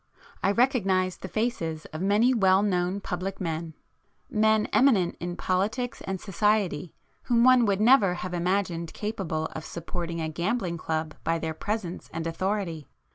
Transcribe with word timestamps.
I 0.41 0.49
recognised 0.49 1.21
the 1.21 1.27
faces 1.27 1.85
of 1.93 2.01
many 2.01 2.33
well 2.33 2.63
known 2.63 3.01
public 3.01 3.39
men,—men 3.39 4.65
eminent 4.73 5.15
in 5.19 5.35
politics 5.35 6.01
and 6.07 6.19
society 6.19 6.95
whom 7.25 7.43
one 7.43 7.65
would 7.67 7.79
never 7.79 8.15
have 8.15 8.33
imagined 8.33 8.95
capable 8.95 9.45
of 9.53 9.63
supporting 9.63 10.19
a 10.19 10.27
gambling 10.27 10.79
club 10.79 11.13
by 11.23 11.37
their 11.37 11.53
presence 11.53 12.09
and 12.11 12.25
authority. 12.25 12.87